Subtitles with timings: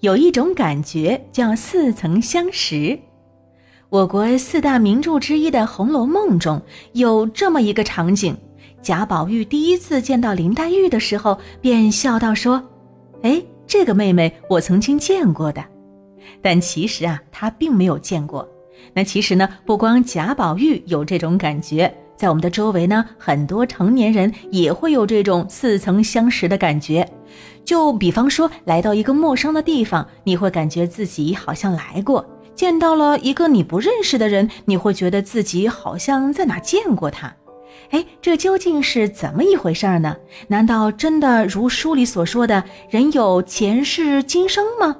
[0.00, 2.98] 有一种感觉叫似曾相识。
[3.90, 6.60] 我国四大名著之一的《红楼梦》中
[6.92, 8.34] 有这么一个场景：
[8.80, 12.62] 贾宝玉第一次见到林黛玉的时候，便笑道说
[13.22, 15.62] ：“哎，这个妹妹我曾经见过的。”
[16.40, 18.48] 但其实啊，他并没有见过。
[18.94, 27.08] 那其实呢，不光贾宝玉有这种感觉，在我们的周围呢，很多成年人也会有这种似曾相识的感觉。
[27.64, 32.22] 就比方说，来到一个陌生的地方，你会感觉自己好像来过；
[32.54, 37.34] 见到了一个你不认识的人，你会觉得自己好像在哪见过他。
[37.88, 40.14] 哎，这究竟是怎么一回事呢？
[40.48, 44.94] 难道真的如书里所说的人有前世今生吗？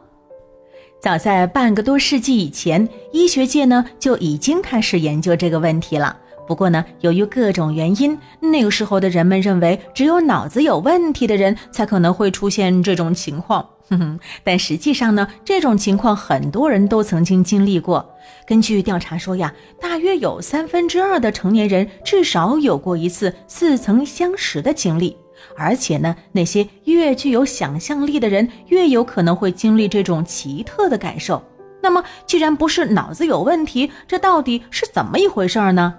[1.03, 6.17] 早在半个多世纪以前，医学界呢就已经开始研究这个问题了。
[6.51, 13.65] 不过呢，由于各种原因，那个时候的人们认为，只有脑子有问题的人才可能会出现这种情况。
[13.89, 18.05] 哼哼，但实际上呢，这种情况很多人都曾经经历过。
[18.45, 25.17] 根据调查说呀，大约有三分之二的成年人至少有过一次似曾相识的经历。
[25.57, 31.41] 而且呢，那些越具有想象力的人，越有可能会经历这种奇特的感受。
[31.81, 35.95] 那么，既然不是脑子有问题，这到底是怎么一回事呢？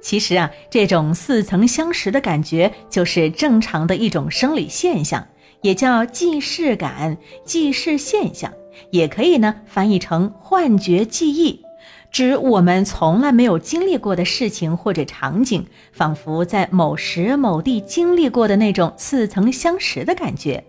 [0.00, 5.26] 其实啊，这种似曾相识的感觉，就是正常的一种生理现象，
[5.62, 8.52] 也叫既视感、既视现象，
[8.90, 11.62] 也可以呢翻译成幻觉记忆。
[12.10, 20.64] 指我们从来没有经历过的事情或者场景，仿佛在某时某地经历过的那种似曾相识的感觉。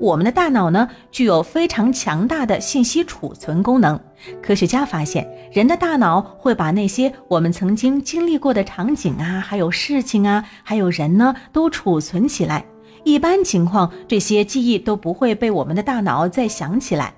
[0.00, 3.98] 我们的大脑呢，具有非常强大的信息储存功能。
[4.40, 12.64] 科学家发现，人的大脑会把那些我们曾经经历过的场景啊，还有事情啊，还有人呢，都储存起来。
[13.04, 17.14] 一般情况，这些记忆都不会被我们的大脑再想起来。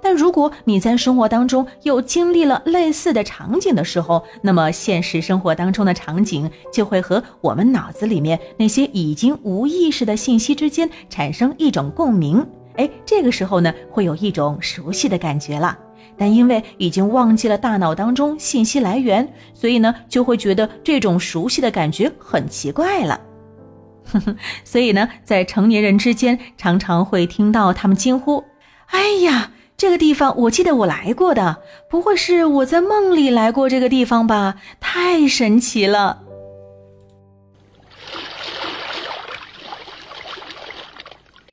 [0.00, 12.46] 但如果你在生活当中又经历了类似的场景的时候，那么现实生活当中的场景就会和我们脑子里面那些已经无意识的信息之间产生一种共鸣。
[12.76, 15.78] 哎，这个时候呢，会有一种熟悉的感觉了。
[16.16, 23.20] 但因为已经忘记了大脑当中信息来源，所以呢，就会觉得这种熟悉的感觉很奇怪了。
[24.64, 28.44] 所以呢，在成年人之间，常常会听到他们惊呼
[28.90, 31.58] ：“哎呀！”这个地方我记得我来过的，
[31.88, 34.56] 不会是我在梦里来过这个地方吧？
[34.80, 36.23] 太神奇了！